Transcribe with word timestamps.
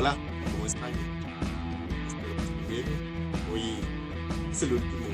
Hola, 0.00 0.16
¿cómo 0.52 0.64
están? 0.64 0.90
Espero 2.08 2.34
que 2.34 2.42
estén 2.42 2.68
bien. 2.70 2.84
Hoy 3.52 3.60
es 4.50 4.62
el 4.62 4.72
último 4.72 5.06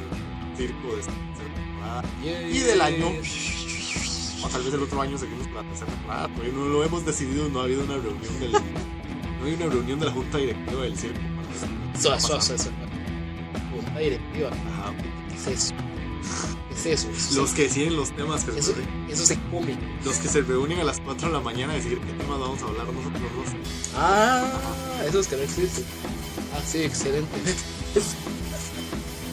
circo 0.56 0.94
de 0.94 1.00
esta 1.00 1.12
tercera 1.12 1.54
temporada 1.56 2.04
y 2.22 2.58
del 2.60 2.80
año. 2.80 3.06
O 4.44 4.48
tal 4.48 4.62
vez 4.62 4.74
el 4.74 4.82
otro 4.84 5.02
año 5.02 5.18
seguimos 5.18 5.48
con 5.48 5.56
la 5.56 5.62
tercera 5.64 5.90
temporada. 5.90 6.28
Todavía 6.28 6.52
no 6.52 6.66
lo 6.66 6.84
hemos 6.84 7.04
decidido, 7.04 7.48
no 7.48 7.62
ha 7.62 7.64
habido 7.64 7.82
una 7.82 7.96
reunión 7.96 8.38
del. 8.38 8.52
No 8.52 9.46
hay 9.46 9.54
una 9.54 9.66
reunión 9.66 9.98
de 9.98 10.06
la 10.06 10.12
junta 10.12 10.38
directiva 10.38 10.82
del 10.82 10.96
circo. 10.96 11.18
pasando. 11.92 12.40
suave, 12.40 12.40
suave. 12.60 12.76
Junta 13.74 13.98
directiva. 13.98 14.50
Ajá. 14.50 14.94
¿Qué 15.28 15.34
es 15.34 15.46
eso? 15.48 15.74
¿Qué 16.68 16.74
es 16.74 16.86
eso? 16.86 17.10
Eso, 17.10 17.40
Los 17.40 17.50
se, 17.50 17.56
que 17.56 17.62
deciden 17.62 17.96
los 17.96 18.12
temas 18.14 18.44
que 18.44 18.52
se 18.52 18.58
eso, 18.60 18.72
reúnen. 18.72 19.10
eso 19.10 19.26
se 19.26 19.36
come. 19.50 19.76
Los 20.04 20.16
que 20.18 20.28
se 20.28 20.42
reúnen 20.42 20.78
a 20.78 20.84
las 20.84 21.00
4 21.00 21.26
de 21.26 21.34
la 21.34 21.40
mañana 21.40 21.72
a 21.72 21.74
decidir 21.76 21.98
qué 21.98 22.12
temas 22.12 22.38
vamos 22.38 22.62
a 22.62 22.66
hablar 22.66 22.86
nosotros 22.86 23.20
dos. 23.34 23.85
Ah, 23.96 24.42
esos 25.06 25.26
que 25.26 25.36
no 25.36 25.42
existen. 25.42 25.84
Ah, 26.54 26.60
sí, 26.66 26.82
excelente. 26.82 27.30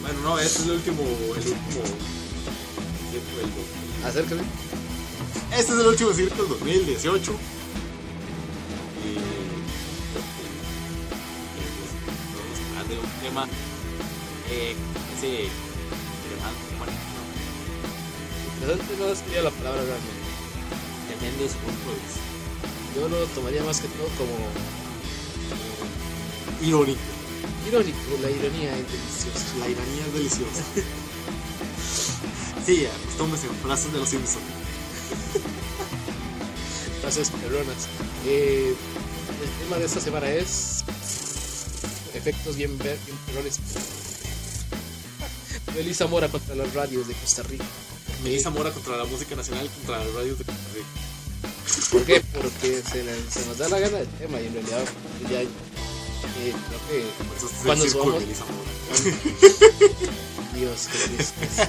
Bueno, 0.02 0.20
no, 0.22 0.40
este 0.40 0.60
es 0.60 0.66
el 0.66 0.72
último. 0.76 1.02
El 1.02 1.38
último. 1.38 1.84
Acércate. 4.06 4.42
Este 5.58 5.74
es 5.74 5.80
el 5.80 5.88
último 5.88 6.14
circo 6.14 6.44
del 6.44 6.50
2018. 6.60 7.32
Y 9.04 9.14
que, 9.14 9.20
que, 11.56 11.66
pues, 11.78 11.92
podemos 12.34 12.60
hablar 12.70 12.88
de 12.88 12.96
un 13.00 13.06
tema 13.22 13.48
eh, 14.50 14.76
ese 15.18 15.50
interesante, 18.64 18.96
no 18.98 19.16
sería 19.16 19.42
la 19.44 19.52
palabra 19.52 19.82
realmente. 19.82 20.24
tremendo 21.08 21.44
es 21.44 21.54
punto 21.54 21.90
de 21.90 21.96
vista. 22.00 22.23
Yo 22.96 23.08
lo 23.10 23.26
tomaría 23.28 23.64
más 23.64 23.80
que 23.80 23.88
todo 23.88 24.08
como 24.18 24.34
Irónico. 26.62 27.00
irónico. 27.68 27.98
La 28.22 28.30
ironía 28.30 28.78
es 28.78 28.86
deliciosa. 28.92 29.58
La 29.60 29.70
ironía 29.70 30.06
es 30.08 30.14
deliciosa. 30.14 30.64
Sí, 32.66 32.86
acostúmbrense 32.86 33.48
en 33.48 33.56
frases 33.56 33.92
de 33.92 34.00
los 34.00 34.08
Simpsons. 34.08 34.40
Frases 37.02 37.30
perronas. 37.30 37.90
Eh, 38.26 38.74
el 39.44 39.50
tema 39.66 39.78
de 39.80 39.86
esta 39.86 40.00
semana 40.00 40.30
es 40.30 40.86
efectos 42.14 42.56
bien, 42.56 42.78
ver- 42.78 42.98
bien 43.06 43.18
perrones. 43.26 43.60
Melissa 45.76 46.08
Mora 46.08 46.30
contra 46.30 46.56
las 46.56 46.74
radios 46.74 47.06
de 47.06 47.14
Costa 47.16 47.44
Rica. 47.44 47.66
Melissa 48.24 48.50
Mora 48.50 48.72
contra 48.72 48.96
la 48.96 49.04
música 49.04 49.36
nacional 49.36 49.70
contra 49.70 49.98
las 50.06 50.14
radios 50.14 50.40
de 50.40 50.46
Costa 50.46 50.62
Rica. 50.74 50.88
¿Por 51.94 52.04
qué? 52.06 52.22
Porque 52.34 52.82
se, 52.82 53.04
se 53.30 53.46
nos 53.46 53.58
da 53.60 53.70
la 53.70 53.80
gana 53.80 54.00
del 54.00 54.08
tema 54.08 54.42
y 54.42 54.48
en 54.48 54.54
realidad 54.54 54.84
ya 55.30 55.42
eh, 55.44 55.48
creo 56.68 56.80
que 56.90 57.06
Cuando 57.64 57.86
subamos-. 57.86 58.24
Dios, 60.56 60.88
qué 60.92 60.98
tristes. 60.98 61.68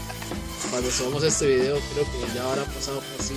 Cuando 0.71 0.91
subamos 0.91 1.23
este 1.25 1.47
video 1.47 1.79
creo 1.93 2.05
que 2.05 2.35
ya 2.35 2.43
habrá 2.51 2.65
pasado 2.65 3.03
casi, 3.19 3.35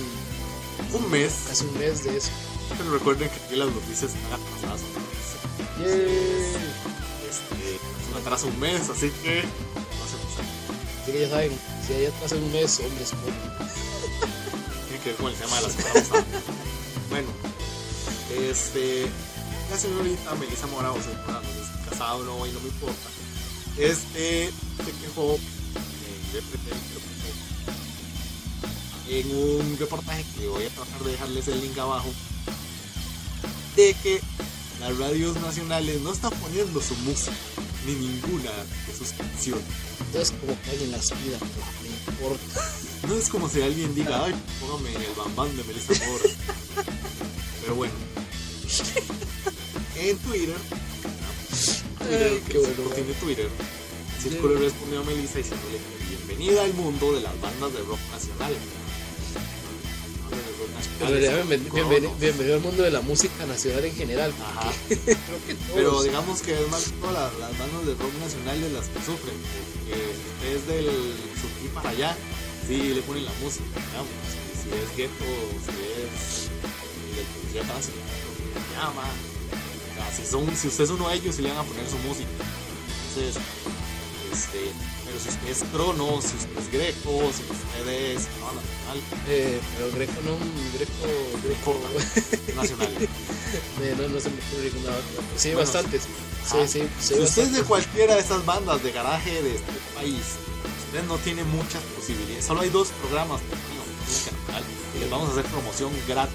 Un 0.94 1.10
mes, 1.10 1.32
casi 1.46 1.66
un 1.66 1.78
mes 1.78 2.04
de 2.04 2.16
eso. 2.16 2.30
pero 2.78 2.90
recuerden 2.92 3.28
que 3.28 3.36
aquí 3.36 3.56
las 3.56 3.68
noticias 3.68 4.14
están 4.14 4.32
atrasadas. 4.40 4.80
Yay. 5.80 6.56
Este, 7.28 7.76
es 7.76 7.80
un 8.10 8.16
atraso 8.18 8.46
un 8.46 8.58
mes, 8.60 8.88
así 8.88 9.10
que 9.22 9.42
no 9.42 10.06
se 10.08 10.16
pasa. 10.24 10.42
Así 11.02 11.12
que 11.12 11.20
ya 11.20 11.28
saben, 11.28 11.52
si 11.86 11.92
hay 11.92 12.06
atrás 12.06 12.32
en 12.32 12.42
un 12.44 12.52
mes, 12.52 12.80
hombres, 12.80 13.10
por 13.10 13.30
Tiene 14.88 15.02
que 15.04 15.10
ver 15.10 15.16
con 15.16 15.30
el 15.30 15.36
tema 15.38 15.56
de 15.56 15.62
la 15.62 15.68
semana 15.68 15.92
pasada. 15.92 16.24
Bueno, 17.18 17.32
este, 18.48 19.06
la 19.70 19.76
señorita 19.76 20.34
Melissa 20.36 20.68
Mora, 20.68 20.92
o 20.92 21.02
señora, 21.02 21.40
no 21.42 21.42
sé 21.42 21.64
si 21.64 21.88
casada 21.88 22.14
o 22.14 22.22
no, 22.22 22.46
y 22.46 22.52
no 22.52 22.60
me 22.60 22.68
importa. 22.68 23.08
Este, 23.76 24.52
se 24.84 24.92
quejó 25.00 25.34
eh, 25.34 26.42
en 29.20 29.36
un 29.36 29.76
reportaje 29.78 30.24
que 30.36 30.46
voy 30.46 30.64
a 30.64 30.68
tratar 30.68 31.00
de 31.02 31.10
dejarles 31.12 31.48
el 31.48 31.60
link 31.60 31.76
abajo 31.78 32.08
de 33.74 33.94
que 34.02 34.20
las 34.80 34.96
radios 34.98 35.40
nacionales 35.40 36.00
no 36.02 36.12
están 36.12 36.32
poniendo 36.34 36.80
su 36.80 36.94
música 36.96 37.32
ni 37.86 37.94
ninguna 37.94 38.50
de 38.86 38.94
sus 38.96 39.10
canciones. 39.10 39.64
Entonces 40.00 40.34
como 40.40 40.60
que 40.62 40.70
alguien 40.70 40.92
las 40.92 41.10
pida, 41.10 41.38
pero 41.38 41.66
no 41.82 41.88
importa. 42.12 42.62
No 43.08 43.14
es 43.14 43.28
como 43.28 43.48
si 43.48 43.62
alguien 43.62 43.94
diga, 43.94 44.24
ay, 44.24 44.34
póngame 44.60 44.94
el 44.94 45.14
bambán 45.16 45.56
de 45.56 45.64
Melissa 45.64 45.94
Mora. 46.06 46.24
Pero 47.68 47.76
bueno. 47.76 47.92
En 50.00 50.16
Twitter, 50.18 50.54
Ay, 52.00 52.40
qué 52.48 52.58
bueno. 52.58 52.82
Tiene 52.94 53.12
Twitter, 53.14 53.48
Círculo 54.22 54.54
le 54.54 54.60
respondió 54.66 55.00
a 55.00 55.04
Melissa 55.04 55.38
diciéndole 55.38 55.76
que 55.76 56.16
bienvenida 56.16 56.62
al 56.64 56.72
mundo 56.74 57.12
de 57.14 57.20
las 57.20 57.38
bandas 57.42 57.72
de 57.74 57.80
rock 57.80 57.98
nacional. 58.12 58.52
De 60.98 61.20
nacional, 61.20 61.48
bienvenido, 61.48 62.00
¿no? 62.10 62.14
bienvenido 62.16 62.54
al 62.54 62.60
mundo 62.62 62.82
de 62.84 62.90
la 62.92 63.00
música 63.02 63.44
nacional 63.44 63.84
en 63.84 63.94
general. 63.96 64.32
Ajá. 64.40 64.72
Que. 64.88 65.56
Pero 65.74 66.02
digamos 66.04 66.40
que 66.42 66.54
es 66.54 66.68
más 66.70 66.84
que 66.84 67.12
la- 67.12 67.30
las 67.40 67.58
bandas 67.58 67.86
de 67.86 67.94
rock 67.94 68.14
nacionales 68.20 68.72
las 68.72 68.86
que 68.86 68.98
sufren, 69.00 69.34
porque 69.74 69.98
si 70.40 70.46
es 70.56 70.66
del 70.68 70.86
surgir 71.42 71.70
para 71.74 71.90
allá, 71.90 72.16
sí 72.66 72.94
le 72.94 73.02
ponen 73.02 73.24
la 73.26 73.32
música, 73.42 73.64
digamos. 73.74 74.14
Si, 74.54 74.62
si 74.62 74.68
es 74.78 74.96
gueto, 74.96 75.24
si 75.66 75.74
es 75.74 76.48
policía 77.26 77.62
tránsito, 77.62 77.96
se 77.98 78.76
llama. 78.80 79.02
O 79.02 79.94
sea, 79.94 80.12
si, 80.16 80.30
son, 80.30 80.56
si 80.56 80.68
usted 80.68 80.84
es 80.84 80.90
uno 80.90 81.08
de 81.08 81.14
ellos, 81.16 81.34
sí 81.36 81.42
le 81.42 81.50
van 81.50 81.58
a 81.58 81.62
poner 81.64 81.88
su 81.88 81.98
música. 81.98 82.28
Entonces, 83.08 83.42
este, 84.32 84.60
pero 85.04 85.18
si 85.18 85.28
usted 85.30 85.48
es 85.48 85.64
crono, 85.72 86.20
si 86.20 86.36
usted 86.36 86.58
es 86.58 86.70
greco, 86.72 87.10
si 87.34 87.42
usted 87.42 87.88
es 87.88 88.28
no, 88.40 88.46
nacional, 88.52 89.00
Eh, 89.28 89.60
pero 89.76 89.90
Greco 89.92 90.12
no, 90.24 90.36
Greco, 90.74 91.06
Greco, 91.44 91.80
nacional. 92.56 92.92
eh, 92.98 93.94
no, 93.98 94.08
no 94.08 94.20
se 94.20 94.30
me 94.30 94.36
ocurre 94.36 94.70
pero 94.70 94.94
Sí, 95.36 95.48
Bueno, 95.48 95.60
bastantes. 95.60 96.02
Sí, 96.02 96.08
Ah, 96.54 96.66
sí, 96.66 96.80
sí. 97.00 97.14
Si 97.14 97.20
usted 97.20 97.42
es 97.44 97.52
de 97.52 97.62
cualquiera 97.62 98.14
de 98.14 98.20
estas 98.20 98.44
bandas 98.46 98.82
de 98.82 98.92
garaje 98.92 99.42
de 99.42 99.56
este 99.56 99.72
país, 99.94 100.22
usted 100.86 101.02
no 101.06 101.16
tiene 101.18 101.44
muchas 101.44 101.82
posibilidades. 101.96 102.44
Solo 102.46 102.60
hay 102.62 102.70
dos 102.70 102.88
programas 103.02 103.40
nacional 104.06 104.64
y 104.94 104.98
les 105.00 105.10
vamos 105.10 105.28
a 105.28 105.32
hacer 105.32 105.44
promoción 105.46 105.90
gratis. 106.06 106.34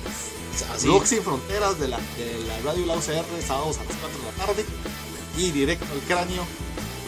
Así, 0.74 0.88
Rock 0.88 1.06
Sin 1.06 1.24
Fronteras 1.24 1.80
de 1.80 1.88
la, 1.88 1.98
de 1.98 2.40
la 2.48 2.60
radio 2.62 2.86
La 2.86 2.96
UCR, 2.96 3.26
sábados 3.46 3.78
a 3.78 3.84
las 3.86 3.96
4 3.98 4.20
de 4.20 4.26
la 4.26 4.46
tarde. 4.46 4.66
Y 5.38 5.52
Directo 5.52 5.86
al 5.92 6.00
Cráneo, 6.02 6.46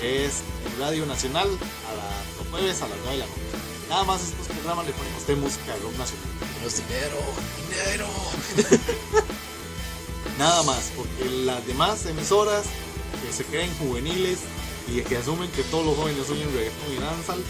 que 0.02 0.26
es 0.26 0.42
en 0.66 0.80
Radio 0.80 1.06
Nacional, 1.06 1.48
a 1.48 1.94
la- 1.96 2.24
los 2.44 2.48
jueves 2.50 2.82
a 2.82 2.88
las 2.88 2.98
9 3.04 3.12
de 3.12 3.18
la 3.20 3.26
noche. 3.28 3.42
Nada 3.90 4.04
más 4.04 4.22
estos 4.24 4.48
programas 4.48 4.88
le 4.88 4.94
ponemos 4.94 5.28
de 5.28 5.36
música 5.36 5.74
de 5.74 5.80
rock 5.80 5.98
nacional. 5.98 6.26
menos 6.58 6.76
dinero, 6.78 7.18
dinero. 7.70 8.08
Nada 10.40 10.64
más, 10.64 10.92
porque 10.96 11.30
las 11.46 11.66
demás 11.66 12.06
emisoras 12.08 12.66
que 13.26 13.32
se 13.32 13.46
creen 13.46 13.72
juveniles 13.78 14.40
y 14.88 15.02
que 15.02 15.18
asumen 15.18 15.50
que 15.52 15.64
todos 15.64 15.86
los 15.86 15.96
jóvenes 15.96 16.30
oyen 16.30 16.52
reggaetón 16.54 16.94
y 16.94 17.00
danzal, 17.00 17.44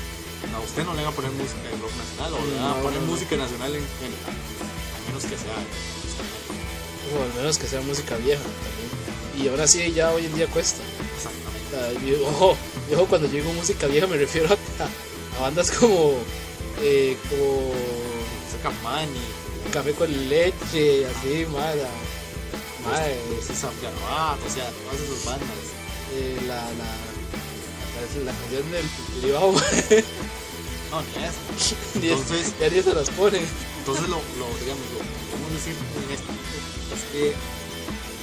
a 0.53 0.59
usted 0.59 0.83
no 0.86 0.94
le 0.94 1.03
van 1.03 1.12
a 1.13 1.15
poner 1.15 1.31
música 1.31 1.63
de 1.63 1.71
rock 1.81 1.91
nacional 1.95 2.33
o 2.33 2.45
le 2.45 2.56
van 2.59 2.71
a 2.71 2.81
poner 2.83 3.01
música 3.01 3.36
nacional 3.38 3.75
en 3.75 3.86
general, 4.00 4.36
menos 5.07 5.24
que 5.24 5.38
sea. 5.38 5.56
O 7.18 7.24
al 7.24 7.34
menos 7.38 7.57
que 7.57 7.68
sea 7.68 7.81
música 7.81 8.16
vieja 8.18 8.42
también. 8.44 9.46
Y 9.46 9.48
ahora 9.50 9.68
sí, 9.68 9.92
ya 9.94 10.12
hoy 10.12 10.25
en 10.25 10.36
día 10.36 10.48
cuesta. 10.48 10.81
Exactamente. 11.16 11.66
O 11.68 12.02
sea, 12.02 12.10
yo- 12.10 12.28
ojo, 12.28 12.57
yo 12.92 13.06
cuando 13.06 13.28
digo 13.28 13.52
música 13.54 13.88
vieja 13.88 14.07
me 14.07 14.18
refiero 14.18 14.48
a, 14.50 15.38
a 15.38 15.42
bandas 15.42 15.72
como, 15.72 16.13
eh, 16.81 17.18
como 17.30 17.72
Saca 18.52 18.72
Mani, 18.84 19.19
Café 19.72 19.92
con 19.94 20.30
leche, 20.30 21.06
así, 21.06 21.46
mala. 21.51 21.90
Madre, 22.86 23.18
o 24.46 24.50
sea, 24.50 24.69
todas 24.69 25.01
esas 25.01 25.25
bandas. 25.25 25.50
eh, 26.13 26.38
la, 26.48 26.56
la, 26.56 28.24
la, 28.24 28.31
canción 28.31 28.72
del 28.72 28.86
privado, 29.22 29.51
No, 30.92 31.01
ni 31.01 31.25
eso. 31.25 31.86
Entonces- 31.96 32.54
ya 32.60 32.69
ni 32.69 32.81
se 32.84 32.94
las 32.94 33.10
ponen. 33.10 33.44
Entonces, 33.86 34.10
lo, 34.10 34.18
digamos, 34.18 34.82
lo 34.98 35.00
podemos 35.30 35.52
decir 35.54 35.76
en 35.78 36.12
esto 36.12 36.32
es 36.90 37.04
que 37.12 37.36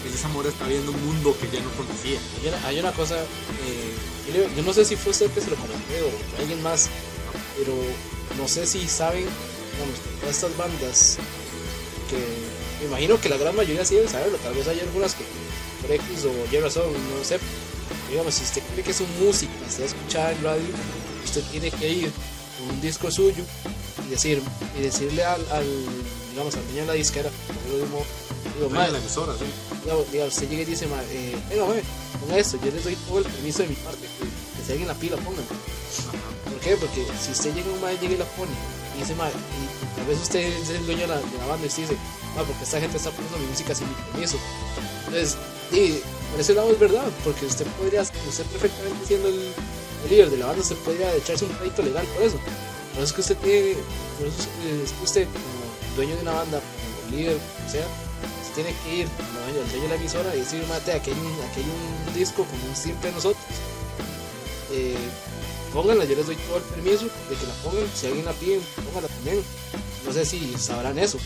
Melissa 0.03 0.27
Mora 0.31 0.49
está 0.49 0.67
viendo 0.67 0.91
un 0.91 1.07
mundo 1.07 1.37
que 1.41 1.47
ya 1.57 1.63
no 1.63 1.71
conocía. 1.71 2.19
Hay 2.67 2.81
una, 2.81 2.91
cosa, 2.91 3.15
eh, 3.17 4.49
yo, 4.57 4.63
no 4.65 4.73
sé 4.73 4.85
si 4.85 4.97
fue 4.97 5.13
usted 5.13 5.31
que 5.31 5.41
se 5.41 5.51
lo 5.51 5.55
comenté 5.55 6.03
o 6.03 6.41
alguien 6.41 6.61
más, 6.65 6.89
pero 7.57 7.75
no 8.37 8.49
sé 8.49 8.67
si 8.67 8.89
saben, 8.89 9.23
digamos, 9.23 10.01
todas 10.19 10.35
estas 10.35 10.57
bandas 10.57 11.19
que 12.11 12.17
me 12.81 12.89
imagino 12.89 13.21
que 13.21 13.29
la 13.29 13.37
gran 13.37 13.55
mayoría 13.55 13.85
sí 13.85 13.95
deben 13.95 14.11
saberlo, 14.11 14.39
tal 14.39 14.55
vez 14.55 14.67
hay 14.67 14.81
algunas 14.81 15.15
que 15.15 15.23
por 15.81 15.93
X 15.93 16.25
o 16.25 16.53
Y 16.53 16.59
razón, 16.59 16.91
no 17.17 17.25
sé. 17.25 17.39
Digamos, 18.11 18.35
si 18.35 18.43
usted 18.43 18.63
cree 18.73 18.83
que 18.83 18.91
es 18.91 19.01
un 19.01 19.25
músico, 19.25 19.53
está 19.65 19.85
escuchada 19.85 20.33
en 20.33 20.43
radio, 20.43 20.67
usted 21.25 21.45
tiene 21.53 21.71
que 21.71 21.89
ir 21.89 22.11
con 22.59 22.75
un 22.75 22.81
disco 22.81 23.13
suyo 23.13 23.45
decir 24.13 24.43
y 24.79 24.83
decirle 24.83 25.25
al, 25.25 25.45
al 25.51 25.67
digamos 26.31 26.55
al 26.55 26.65
dueño 26.65 26.81
de 26.83 26.87
la 26.87 26.93
disquera, 26.95 27.31
un 27.73 27.91
modo, 27.91 28.05
Digo, 28.55 28.69
Dueño 28.69 28.87
de 28.87 28.93
la 28.93 28.99
emisora, 28.99 29.33
sí. 29.39 29.45
digamos, 29.83 30.11
digamos, 30.13 30.35
usted 30.35 30.49
llega 30.49 30.63
y 30.63 30.65
dice, 30.67 30.87
mae, 30.87 31.05
eh, 31.11 31.37
venga, 31.49 31.65
ponga 32.21 32.39
esto, 32.39 32.59
yo 32.63 32.71
les 32.71 32.85
doy 32.85 32.97
todo 33.09 33.19
el 33.19 33.25
permiso 33.25 33.63
de 33.63 33.69
mi 33.69 33.75
parte, 33.77 34.01
que, 34.19 34.25
que 34.59 34.67
se 34.67 34.73
hagan 34.75 34.89
la 34.89 34.95
pila, 34.95 35.17
pongan. 35.17 35.45
¿Por 36.45 36.61
qué? 36.61 36.77
Porque 36.77 37.07
si 37.23 37.33
usted 37.33 37.55
llega 37.55 37.71
un 37.73 37.81
mae, 37.81 37.97
llega 37.99 38.15
y 38.15 38.19
la 38.19 38.25
pone, 38.37 38.51
y 38.97 39.01
dice, 39.01 39.15
mae, 39.15 39.31
y 39.31 39.97
tal 39.97 40.07
vez 40.07 40.19
usted 40.21 40.41
es 40.41 40.69
el 40.71 40.85
dueño 40.87 41.03
de 41.03 41.07
la, 41.09 41.17
de 41.17 41.39
la 41.39 41.47
banda 41.47 41.65
y 41.65 41.69
usted 41.69 41.83
dice, 41.83 41.97
mae, 42.37 42.45
porque 42.45 42.65
esta 42.65 42.81
gente 42.81 42.97
está 42.97 43.11
poniendo 43.11 43.39
mi 43.39 43.47
música 43.47 43.75
sin 43.75 43.89
mi 43.89 43.95
permiso. 44.13 44.37
Entonces, 45.07 45.37
y 45.73 46.01
por 46.31 46.41
ese 46.41 46.55
lado 46.55 46.71
es 46.73 46.79
verdad, 46.79 47.05
porque 47.25 47.47
usted 47.47 47.67
podría, 47.79 48.03
usted 48.03 48.45
perfectamente 48.53 49.07
siendo 49.07 49.29
el, 49.29 49.53
el 50.05 50.11
líder 50.11 50.31
de 50.31 50.37
la 50.39 50.47
banda, 50.47 50.63
usted 50.63 50.77
podría 50.77 51.15
echarse 51.15 51.45
un 51.45 51.53
crédito 51.53 51.83
legal 51.83 52.05
por 52.15 52.23
eso. 52.25 52.37
Por 52.95 53.03
eso 53.03 53.05
es 53.05 53.13
que 53.13 53.21
usted 53.21 53.37
tiene, 53.39 53.75
por 54.19 54.27
eso 54.29 54.37
es 54.85 54.93
que 54.93 55.05
usted 55.05 55.27
como 55.27 55.97
dueño 55.97 56.15
de 56.17 56.23
una 56.23 56.33
banda, 56.33 56.61
como 56.61 57.17
líder, 57.17 57.37
o 57.37 57.71
sea, 57.71 57.87
usted 58.43 58.55
tiene 58.55 58.75
que 58.85 58.97
ir 58.97 59.09
como 59.09 59.41
dueño, 59.41 59.67
dueño 59.71 59.83
de 59.83 59.89
la 59.89 59.95
emisora 59.95 60.37
y 60.37 60.41
decir, 60.41 60.65
mate, 60.69 60.93
aquí 60.93 61.11
hay 61.11 61.19
un, 61.19 61.27
aquí 61.27 61.61
hay 61.61 61.67
un 61.67 62.15
disco 62.15 62.47
simple 62.75 63.09
de 63.09 63.15
nosotros. 63.15 63.45
Eh, 64.71 64.97
pónganla, 65.73 66.05
yo 66.05 66.17
les 66.17 66.27
doy 66.27 66.37
todo 66.37 66.59
el 66.59 66.63
permiso 66.65 67.05
de 67.05 67.37
que 67.37 67.47
la 67.47 67.55
pongan, 67.63 67.85
si 67.95 68.07
alguien 68.07 68.25
la 68.25 68.33
pide, 68.33 68.61
pónganla 68.85 69.09
también. 69.09 69.43
No 70.07 70.13
sé 70.13 70.25
si 70.27 70.55
sabrán 70.59 70.99
eso. 70.99 71.19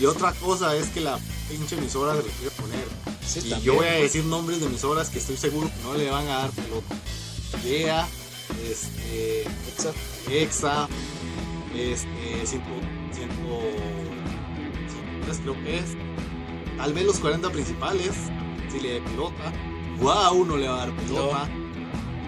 Y 0.00 0.06
otra 0.06 0.32
cosa 0.32 0.74
es 0.76 0.88
que 0.88 1.00
la 1.00 1.18
pinche 1.48 1.76
emisora 1.76 2.16
se 2.16 2.22
le 2.22 2.30
quiere 2.30 2.50
poner. 2.52 2.84
Sí, 3.26 3.40
y 3.40 3.50
también. 3.50 3.62
yo 3.62 3.74
voy 3.74 3.86
a 3.86 3.92
decir 3.92 4.24
nombres 4.24 4.60
de 4.60 4.66
emisoras 4.66 5.10
que 5.10 5.18
estoy 5.18 5.36
seguro 5.36 5.68
que 5.68 5.82
no 5.82 5.94
le 5.94 6.10
van 6.10 6.28
a 6.28 6.38
dar 6.38 6.50
pelota. 6.50 6.94
Lea, 7.64 8.08
este. 8.70 9.44
Exa, 10.30 10.88
este, 11.74 12.46
ciento, 12.46 12.70
ciento, 13.12 13.60
103 15.26 15.38
creo 15.40 15.64
que 15.64 15.78
es. 15.78 15.96
Tal 16.76 16.92
vez 16.94 17.04
los 17.04 17.18
40 17.18 17.50
principales, 17.50 18.12
si 18.70 18.80
le 18.80 19.00
da 19.00 19.04
pelota. 19.04 19.52
Wow, 20.00 20.44
no 20.46 20.56
le 20.56 20.68
va 20.68 20.82
a 20.82 20.86
dar 20.86 20.96
pelota. 20.96 21.48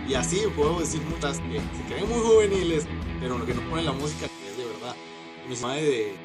Y 0.08 0.14
así 0.14 0.42
puedo 0.54 0.80
decir 0.80 1.00
muchas 1.02 1.38
que 1.40 1.60
se 1.60 1.84
creen 1.88 2.08
muy 2.08 2.20
juveniles, 2.20 2.86
pero 3.20 3.44
que 3.46 3.54
no 3.54 3.68
ponen 3.70 3.86
la 3.86 3.92
música 3.92 4.28
que 4.28 4.50
es 4.50 4.56
de 4.58 4.64
verdad. 4.64 4.94
Mi 5.48 5.56
madre 5.56 5.82
de, 5.82 6.16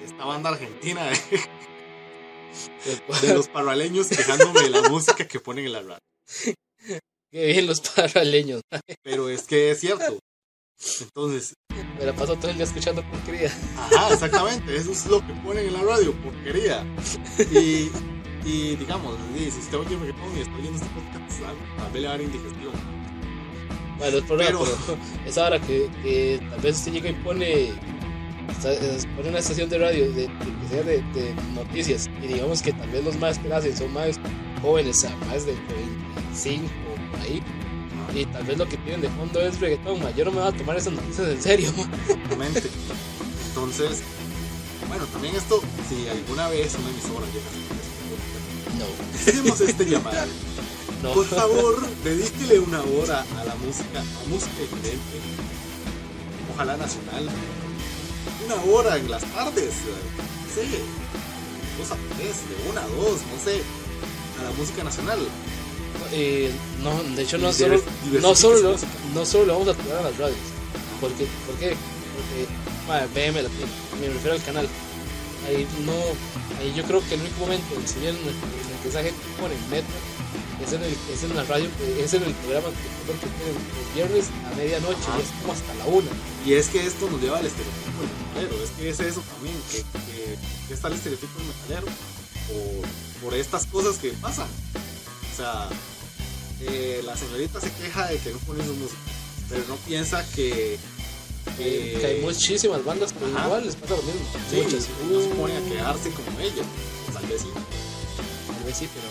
de 0.00 0.04
esta 0.04 0.24
banda 0.24 0.50
argentina 0.50 1.04
de, 2.84 3.26
de 3.26 3.34
los 3.34 3.48
parraleños 3.48 4.08
quejándome 4.08 4.62
de 4.62 4.70
la 4.70 4.82
música 4.88 5.26
que 5.26 5.38
ponen 5.38 5.66
en 5.66 5.72
la 5.72 5.82
radio. 5.82 5.98
Qué 7.34 7.46
bien 7.46 7.66
los 7.66 7.80
paraleños. 7.96 8.62
Pero 9.02 9.28
es 9.28 9.42
que 9.42 9.72
es 9.72 9.80
cierto. 9.80 10.20
Entonces, 11.00 11.54
Me 11.98 12.04
la 12.04 12.12
paso 12.12 12.36
todo 12.36 12.50
el 12.52 12.56
día 12.56 12.64
escuchando 12.64 13.02
porquería. 13.10 13.50
Ajá, 13.76 14.12
exactamente, 14.14 14.76
eso 14.76 14.92
es 14.92 15.06
lo 15.06 15.18
que 15.26 15.32
ponen 15.44 15.66
en 15.66 15.72
la 15.72 15.82
radio, 15.82 16.12
porquería. 16.22 16.84
Y, 17.50 17.90
y 18.44 18.76
digamos, 18.76 19.16
si 19.36 19.48
usted 19.48 19.78
oye 19.78 19.96
reggaetón 19.96 20.36
y 20.36 20.40
está 20.42 20.54
oyendo 20.54 20.76
este 20.76 20.88
podcast, 20.94 21.40
tal 21.40 21.56
tal 21.76 21.92
vez 21.92 22.02
le 22.02 22.08
va 22.08 22.14
a 22.14 22.16
dar 22.18 22.22
indigestión. 22.26 22.72
Bueno, 23.98 24.18
es 24.18 24.24
problema, 24.24 24.50
Pero- 24.60 24.76
pero, 24.86 24.98
es 25.26 25.38
ahora 25.38 25.60
que, 25.60 25.90
que 26.04 26.40
tal 26.50 26.60
vez 26.60 26.76
usted 26.76 26.92
llega 26.92 27.10
y 27.10 27.14
pone, 27.14 27.72
pone 29.16 29.28
una 29.28 29.38
estación 29.38 29.68
de 29.68 29.78
radio 29.78 30.10
de, 30.12 30.28
de- 30.28 30.82
de, 30.84 31.02
de 31.14 31.34
noticias 31.54 32.08
y 32.22 32.26
digamos 32.26 32.60
que 32.62 32.72
tal 32.72 32.88
vez 32.90 33.04
los 33.04 33.16
más 33.18 33.38
que 33.38 33.48
la 33.48 33.58
hacen 33.58 33.76
son 33.76 33.92
más 33.92 34.18
jóvenes, 34.60 35.06
más 35.28 35.46
de 35.46 35.54
25 36.32 36.64
por 37.12 37.20
ahí. 37.20 37.42
Y 38.14 38.24
tal 38.26 38.44
vez 38.44 38.58
lo 38.58 38.68
que 38.68 38.76
tienen 38.78 39.00
de 39.00 39.08
fondo 39.10 39.40
es 39.40 39.60
reggaetón, 39.60 40.00
ma. 40.02 40.10
yo 40.12 40.24
no 40.24 40.32
me 40.32 40.40
voy 40.40 40.48
a 40.48 40.56
tomar 40.56 40.76
esas 40.76 40.92
noticias 40.94 41.28
en 41.28 41.42
serio. 41.42 41.70
Exactamente. 42.08 42.62
Entonces, 43.48 44.02
bueno, 44.88 45.04
también 45.06 45.34
esto, 45.36 45.60
si 45.88 46.08
alguna 46.08 46.48
vez 46.48 46.74
una 46.78 46.90
emisora 46.90 47.26
llega 47.32 47.46
a 47.50 48.78
No, 48.78 49.18
hacemos 49.18 49.60
este 49.60 49.84
llamado. 49.90 50.26
no. 51.02 51.12
Por 51.12 51.26
favor, 51.26 51.86
dedíquele 52.04 52.58
una 52.60 52.80
hora 52.82 53.24
a 53.38 53.44
la 53.44 53.54
música, 53.56 54.00
a 54.00 54.28
música 54.28 54.52
diferente. 54.60 55.18
Ojalá 56.54 56.76
nacional. 56.76 57.28
Una 58.44 58.56
hora 58.72 58.96
en 58.96 59.10
las 59.10 59.22
tardes. 59.32 59.74
No 59.86 60.54
sé. 60.54 60.66
Dos 61.78 61.90
a 61.90 61.96
tres, 62.16 62.36
de 62.48 62.70
una 62.70 62.82
a 62.82 62.86
dos, 62.88 63.20
no 63.22 63.44
sé. 63.44 63.62
A 64.40 64.44
la 64.44 64.50
música 64.52 64.84
nacional. 64.84 65.18
Eh, 66.12 66.50
no, 66.82 67.02
de 67.16 67.22
hecho 67.22 67.38
no 67.38 67.52
solo, 67.52 67.80
no 68.20 68.34
solo, 68.34 68.76
no 69.14 69.24
solo 69.24 69.46
lo 69.46 69.52
vamos 69.58 69.68
a 69.68 69.74
tirar 69.74 69.98
a 69.98 70.02
las 70.02 70.18
radios. 70.18 70.38
Porque, 71.00 71.26
¿Por 71.46 71.56
qué? 71.56 71.76
Porque, 72.14 72.46
ma, 72.86 73.00
BM 73.14 73.42
Latino, 73.42 73.66
me 74.00 74.08
refiero 74.08 74.34
al 74.34 74.42
canal. 74.42 74.68
Ahí 75.48 75.66
no, 75.84 75.92
ahí 76.60 76.72
yo 76.74 76.84
creo 76.84 77.06
que 77.06 77.14
el 77.14 77.20
único 77.20 77.40
momento 77.40 77.74
en, 77.74 77.86
si 77.86 78.00
bien 78.00 78.16
en 78.16 78.28
el 78.28 78.92
gente 78.92 79.20
pone 79.40 79.54
meta 79.70 79.86
es 80.66 80.72
en, 80.72 80.82
el, 80.82 80.96
es 81.12 81.22
en 81.22 81.36
la 81.36 81.44
radio, 81.44 81.68
es 81.98 82.14
en 82.14 82.22
el 82.22 82.32
programa 82.34 82.68
que, 82.70 82.88
creo 83.04 83.20
que 83.20 83.26
tienen 83.38 83.54
los 83.54 83.94
viernes 83.94 84.24
a 84.50 84.56
medianoche 84.56 84.98
Ajá. 85.08 85.18
y 85.18 85.22
es 85.22 85.28
como 85.40 85.52
hasta 85.52 85.74
la 85.74 85.84
una. 85.86 86.10
Y 86.46 86.52
es 86.54 86.68
que 86.68 86.86
esto 86.86 87.10
nos 87.10 87.20
lleva 87.20 87.38
al 87.38 87.46
estereotipo 87.46 88.00
del 88.00 88.10
metalero. 88.48 88.64
Es 88.64 88.70
que 88.70 88.88
es 88.90 89.00
eso 89.00 89.20
también, 89.34 89.56
que, 89.70 89.78
que, 89.78 90.36
que 90.68 90.74
está 90.74 90.88
el 90.88 90.94
estereotipo 90.94 91.38
del 91.38 91.46
metalero 91.48 91.86
por, 92.48 93.20
por 93.30 93.34
estas 93.38 93.66
cosas 93.66 93.96
que 93.98 94.10
pasan. 94.12 94.48
O 95.32 95.36
sea, 95.36 95.68
eh, 96.60 97.02
la 97.04 97.16
señorita 97.16 97.60
se 97.60 97.70
queja 97.72 98.06
de 98.08 98.18
que 98.18 98.30
no 98.30 98.38
ponen 98.40 98.66
su 98.66 98.74
música, 98.74 98.98
pero 99.48 99.64
no 99.68 99.76
piensa 99.76 100.24
que. 100.34 100.78
Eh, 101.58 101.98
que- 102.00 102.06
hay 102.06 102.20
muchísimas 102.22 102.82
bandas, 102.84 103.12
pero 103.12 103.26
Ajá. 103.36 103.46
igual 103.46 103.66
les 103.66 103.76
pasa 103.76 103.96
lo 103.96 104.02
mismo. 104.02 104.20
sí, 104.50 104.56
Muchas. 104.62 104.88
no 105.10 105.20
se 105.20 105.28
ponen 105.28 105.56
a 105.64 105.68
quejarse 105.68 106.10
como 106.10 106.40
ella. 106.40 106.62
Tal 107.12 107.26
vez 107.26 107.42
sí. 107.42 107.48
Tal 108.46 108.64
vez 108.64 108.76
sí, 108.76 108.88
pero, 108.94 109.08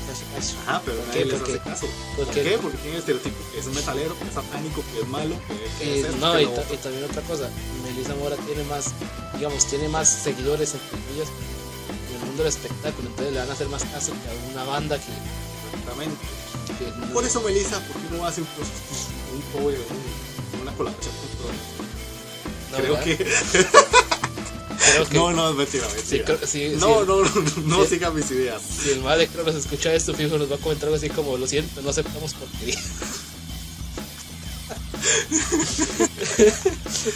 ¿quién 0.00 0.06
les 0.06 0.10
hace 0.10 0.24
caso? 0.34 0.56
Ajá, 0.66 0.82
pero 0.84 0.96
¿Por 0.98 1.06
nadie 1.08 1.20
qué? 1.22 1.24
les 1.32 1.40
hace 1.42 1.58
caso. 1.58 1.86
¿por 2.16 2.24
¿Por 2.26 2.34
qué? 2.34 2.42
qué? 2.42 2.58
Porque 2.58 2.76
tiene 2.78 2.92
el 2.96 2.98
estereotipo 3.00 3.36
que 3.52 3.58
es 3.60 3.66
un 3.66 3.74
metalero, 3.74 4.18
que 4.18 4.24
es 4.28 4.34
satánico, 4.34 4.82
que 4.92 5.00
es 5.00 5.08
malo, 5.08 5.34
que, 5.48 5.84
que 5.84 6.00
es 6.00 6.04
esto, 6.06 6.16
no, 6.18 6.32
que 6.34 6.42
y, 6.42 6.44
lo 6.46 6.52
también 6.78 7.04
otra 7.04 7.22
cosa, 7.22 7.50
Melissa 7.84 8.14
Mora 8.16 8.36
tiene 8.46 8.64
más, 8.64 8.92
digamos, 9.34 9.66
tiene 9.66 9.88
más 9.88 10.08
seguidores 10.08 10.74
entre 10.74 10.90
comillas 10.90 11.28
en 12.10 12.20
el 12.20 12.26
mundo 12.26 12.42
del 12.44 12.52
espectáculo, 12.52 13.08
entonces 13.08 13.32
le 13.34 13.40
van 13.40 13.50
a 13.50 13.52
hacer 13.52 13.68
más 13.68 13.84
caso 13.84 14.12
que 14.12 14.28
a 14.28 14.52
una 14.52 14.64
banda 14.64 14.96
que, 14.98 15.12
Exactamente. 15.70 16.16
que 16.78 17.12
Por 17.12 17.24
eso, 17.24 17.40
Melissa, 17.42 17.78
¿por 17.80 17.96
qué 17.96 18.16
no 18.16 18.26
hace 18.26 18.40
un, 18.42 18.48
un 19.34 19.42
cover, 19.52 19.78
un- 19.78 20.62
una 20.62 20.72
colaboración 20.74 21.14
con 21.14 21.50
no, 22.70 22.76
Creo 22.78 22.94
¿verdad? 22.94 23.04
que. 23.04 23.26
Creo 24.92 25.08
que 25.08 25.14
No, 25.16 25.32
no, 25.32 25.50
es 25.50 25.56
mentira, 25.56 25.86
creo- 26.24 26.38
no, 26.78 27.04
no, 27.04 27.22
no, 27.22 27.42
no 27.66 27.84
Sí. 27.84 27.90
sigan 27.90 28.14
mis 28.14 28.30
ideas. 28.30 28.62
si 28.82 28.90
el 28.90 29.00
mal 29.00 29.18
de 29.18 29.28
Cronos 29.28 29.54
escucha 29.54 29.92
esto, 29.94 30.14
fijo, 30.14 30.38
nos 30.38 30.50
va 30.50 30.56
a 30.56 30.58
comentar 30.58 30.84
algo 30.86 30.96
así 30.96 31.08
como, 31.10 31.36
lo 31.36 31.46
siento, 31.46 31.82
no 31.82 31.90
aceptamos 31.90 32.34
porquería. 32.34 32.78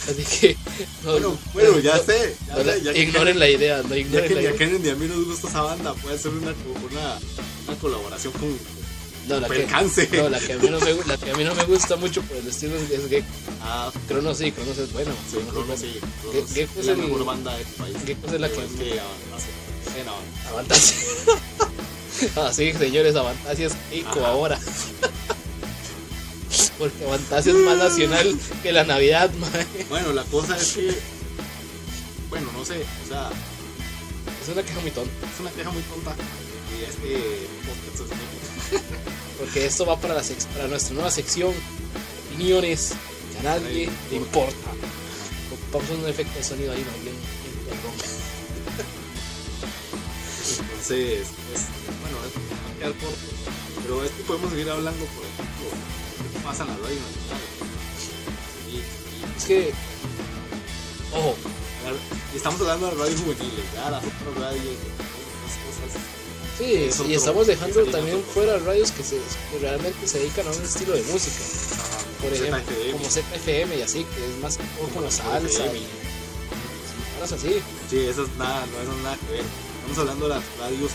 así 0.09 0.23
que, 0.39 0.57
no, 1.03 1.11
Bueno, 1.11 1.37
bueno, 1.53 1.79
ya 1.79 1.97
no- 1.97 2.03
sé. 2.03 2.35
Ya 2.47 2.55
no 2.55 2.75
ya 2.77 2.93
que 2.93 3.01
ignoren 3.01 3.39
la 3.39 3.49
idea, 3.49 3.81
no 3.83 3.89
Ya 3.89 3.97
ignoren 3.97 4.27
que 4.27 4.35
la 4.35 4.41
idea. 4.41 4.55
Kennedy 4.55 4.79
ni 4.83 4.89
a 4.89 4.95
mí 4.95 5.07
nos 5.07 5.25
gusta 5.25 5.47
esa 5.47 5.61
banda, 5.61 5.93
puede 5.95 6.17
ser 6.17 6.31
una, 6.31 6.51
una, 6.91 7.19
una 7.67 7.77
colaboración 7.79 8.33
con 8.33 8.57
No, 9.27 9.39
la 9.39 9.49
que, 9.49 9.65
no, 10.17 10.29
la 10.29 10.39
que 10.39 10.53
a 10.53 10.57
mí 10.57 10.69
no 10.69 10.79
me, 10.79 10.93
gu- 10.95 11.05
la 11.05 11.17
que 11.17 11.31
a 11.31 11.35
mí 11.35 11.43
no 11.43 11.55
me 11.55 11.63
gusta 11.63 11.95
mucho 11.95 12.21
por 12.21 12.37
el 12.37 12.47
estilo 12.47 12.75
es, 12.75 12.91
es 12.91 13.09
Gecko. 13.09 13.27
Ah, 13.63 13.91
Cronos 14.07 14.37
sí, 14.37 14.51
Cronos 14.51 14.77
es 14.77 14.93
bueno. 14.93 15.11
sí, 15.31 15.37
bueno. 15.51 15.75
sí. 15.75 15.93
¿Qué- 15.93 16.29
Cronos 16.29 16.51
qué 16.53 16.61
es 16.79 16.85
la 16.85 16.95
mejor 16.95 17.25
banda 17.25 17.55
de 17.55 17.61
este 17.63 17.73
país. 17.77 17.95
cosa 18.21 18.35
es 18.35 18.41
la 18.41 18.47
Pero 18.49 18.61
que- 18.61 18.65
es 18.65 18.71
que 18.93 19.01
Avantasia. 20.49 20.95
Ah, 22.37 22.51
sí, 22.53 22.71
señores, 22.73 23.15
Avantasia 23.15 23.67
es 23.67 23.73
Ajá. 24.05 24.27
ahora. 24.27 24.59
Porque 26.77 27.05
Avantasia 27.05 27.51
es 27.51 27.57
más 27.59 27.77
nacional 27.77 28.37
que 28.63 28.71
la 28.71 28.83
Navidad, 28.83 29.31
mae. 29.39 29.65
Bueno, 29.89 30.13
la 30.13 30.23
cosa 30.23 30.55
es 30.57 30.73
que. 30.73 30.95
Bueno, 32.29 32.49
no 32.53 32.63
sé, 32.65 32.83
o 33.05 33.07
sea, 33.07 33.29
Es 34.43 34.49
una 34.53 34.61
queja 34.63 34.79
muy 34.81 34.91
tonta. 34.91 35.11
es 35.33 35.39
una 35.39 35.51
queja 35.51 35.71
muy 35.71 35.81
tonta. 35.83 36.15
Y 36.77 36.83
este 36.83 37.47
podcast 37.65 37.95
es 37.95 38.17
muy- 38.17 38.54
Porque 39.39 39.65
esto 39.65 39.85
va 39.85 39.99
para, 39.99 40.13
la 40.15 40.21
sec- 40.23 40.45
para 40.55 40.67
nuestra 40.67 40.93
nueva 40.93 41.11
sección 41.11 41.53
Opiniones 42.33 42.93
que 43.31 43.39
a 43.47 43.51
nadie 43.59 43.89
le 44.09 44.15
importa. 44.17 44.69
Ocupamos 45.53 45.89
un 46.03 46.09
efecto 46.09 46.37
de 46.37 46.43
sonido 46.43 46.71
ahí, 46.73 46.83
más 46.85 47.01
bien. 47.03 47.15
Entonces, 50.61 51.21
es, 51.21 51.61
bueno, 52.01 52.17
es, 52.25 52.33
a 52.35 52.79
quedar 52.79 52.93
corto. 52.93 53.17
Pero 53.83 54.03
es 54.03 54.11
que 54.11 54.23
podemos 54.23 54.49
seguir 54.51 54.69
hablando, 54.69 55.05
por 55.05 55.23
ejemplo, 55.23 55.65
de 56.23 56.29
qué 56.33 56.39
pasa 56.43 56.63
en 56.63 56.69
la 56.69 56.75
radio 56.75 56.95
nacional. 56.99 57.41
Y, 58.69 58.75
y- 58.75 59.37
Es 59.37 59.43
que, 59.45 59.73
ojo, 61.13 61.35
estamos 62.35 62.61
hablando 62.61 62.87
de 62.87 62.95
radio 62.95 63.17
juveniles, 63.17 63.65
ya 63.73 63.89
las 63.91 64.03
otras 64.03 64.35
radios, 64.39 64.75
otras 64.75 65.55
cosas. 65.63 66.01
Sí, 66.57 66.89
y 67.09 67.13
estamos 67.13 67.47
dejando 67.47 67.83
también 67.85 68.23
fuera 68.33 68.57
radios 68.59 68.91
que, 68.91 69.03
se, 69.03 69.17
que 69.51 69.59
realmente 69.59 70.07
se 70.07 70.19
dedican 70.19 70.47
a 70.47 70.51
un 70.51 70.63
estilo 70.63 70.93
de 70.93 71.03
música. 71.03 71.43
Por 72.21 72.33
ejemplo, 72.33 72.59
ZFM. 72.61 72.91
como 72.93 73.05
ZFM 73.09 73.75
y 73.77 73.81
así, 73.81 74.05
que 74.05 74.25
es 74.25 74.37
más 74.41 74.57
como, 74.57 74.89
como 74.93 75.11
salsa 75.11 75.65
cosas 77.19 77.39
así. 77.43 77.59
Sí, 77.89 77.99
eso 77.99 78.23
es 78.23 78.29
nada, 78.37 78.65
no 78.65 78.93
es 78.93 79.03
nada 79.03 79.17
que 79.27 79.33
ver. 79.33 79.43
estamos 79.77 79.97
hablando 79.99 80.27
de 80.29 80.35
las 80.35 80.43
radios 80.59 80.91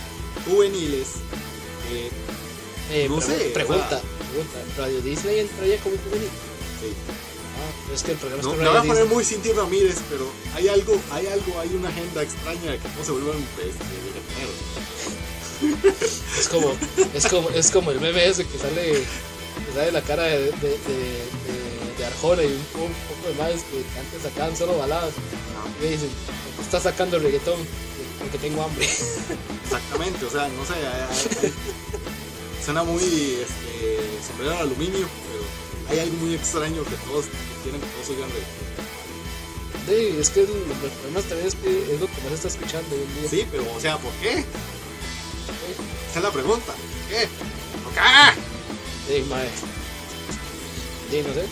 juveniles. 0.49 1.09
eh, 1.93 2.11
Eh, 2.93 3.07
No 3.09 3.21
sé, 3.21 3.51
Pregunta, 3.55 4.01
pregunta. 4.33 4.59
¿Radio 4.79 5.01
Disney 5.03 5.41
entraría 5.41 5.77
como 5.79 5.97
juvenil? 5.99 6.29
sí. 6.81 6.93
Ah, 7.61 7.73
pero 7.85 7.95
es 7.95 8.03
que 8.03 8.13
el 8.13 8.17
problema 8.19 8.43
No, 8.43 8.53
es 8.53 8.59
me 8.59 8.65
que 8.65 8.71
voy 8.71 8.79
a 8.79 8.83
poner 8.83 9.05
muy 9.07 9.25
Cinti 9.25 9.53
Ramírez, 9.53 9.97
pero 10.09 10.27
hay 10.55 10.69
algo, 10.69 10.97
hay 11.13 11.27
algo, 11.27 11.61
hay 11.61 11.69
una 11.75 11.91
agenda 11.91 12.23
extraña 12.23 12.73
de 12.73 12.79
que 12.79 12.89
no 12.89 13.05
se 13.05 13.13
vuelvan 13.13 13.37
este, 13.37 13.85
reggaetoneros. 14.01 14.57
Es 16.39 16.49
como, 16.49 16.73
es 17.15 17.27
como, 17.27 17.51
es 17.51 17.71
como 17.71 17.91
el 17.91 18.01
meme 18.01 18.27
ese 18.27 18.47
que 18.47 18.59
sale, 18.59 18.93
que 18.93 19.73
sale 19.75 19.93
la 19.93 20.03
cara 20.03 20.23
de, 20.25 20.39
de, 20.39 20.51
de, 20.51 20.51
de- 20.57 21.71
de 21.99 22.07
Arjona 22.07 22.43
y 22.43 22.47
un, 22.47 22.65
po- 22.73 22.79
un 22.85 22.95
poco 22.95 23.29
de 23.29 23.35
más 23.35 23.63
que 23.65 23.85
antes 24.01 24.23
sacaban 24.23 24.57
solo 24.57 24.79
baladas. 24.79 25.13
Y 25.81 25.85
me 25.85 25.91
dicen, 25.91 26.09
"¿Por 26.09 26.57
qué 26.57 26.63
estás 26.63 26.83
sacando 26.85 27.19
reggaetón? 27.19 27.61
Porque 28.19 28.39
tengo 28.39 28.63
hambre. 28.63 28.87
Exactamente, 29.65 30.25
o 30.25 30.31
sea, 30.31 30.49
no 30.49 30.65
sé, 30.65 30.75
hay- 30.75 31.53
suena 32.65 32.83
muy 32.85 33.03
este, 33.03 33.99
sombrero 34.27 34.53
de 34.53 34.59
aluminio, 34.59 35.07
pero 35.27 35.91
hay 35.93 35.99
algo 35.99 36.17
muy 36.25 36.35
extraño 36.35 36.85
que 36.85 36.97
todos 37.07 37.27
quieren 37.63 37.81
que 37.81 37.87
todos 37.89 38.09
oigan 38.11 38.31
reggaetón. 38.31 38.71
Sí, 39.89 40.17
es 40.21 40.31
que 40.31 40.41
el, 40.41 40.47
el 40.49 40.91
problema 41.01 41.21
también 41.29 41.49
es 41.49 41.55
que 41.55 41.95
es 41.95 42.01
lo 42.01 42.07
que 42.07 42.21
más 42.25 42.33
está 42.33 42.49
escuchando 42.49 42.95
hoy 42.95 43.03
en 43.03 43.21
día. 43.21 43.31
Sí, 43.31 43.47
pero, 43.51 43.65
o 43.77 43.81
sea, 43.81 43.99
¿por 43.99 44.13
qué? 44.23 44.45
Esa 45.73 46.19
es 46.19 46.23
la 46.23 46.31
pregunta. 46.31 46.73
¿Por 46.73 47.09
qué? 47.09 47.29
¿Por 47.85 47.93
qué? 47.95 48.01
Sí, 49.09 49.27
mae. 49.29 49.49
Sí, 51.11 51.23
no 51.27 51.35
sé. 51.35 51.45